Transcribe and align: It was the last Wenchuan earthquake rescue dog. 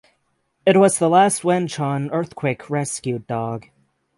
It 0.65 0.77
was 0.77 0.97
the 0.97 1.07
last 1.07 1.43
Wenchuan 1.43 2.09
earthquake 2.11 2.71
rescue 2.71 3.19
dog. 3.19 3.67